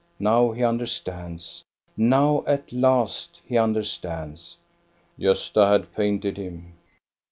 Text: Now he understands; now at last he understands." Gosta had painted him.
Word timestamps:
Now 0.17 0.49
he 0.49 0.63
understands; 0.63 1.61
now 1.95 2.43
at 2.47 2.71
last 2.73 3.39
he 3.45 3.55
understands." 3.55 4.57
Gosta 5.19 5.67
had 5.71 5.93
painted 5.93 6.37
him. 6.37 6.73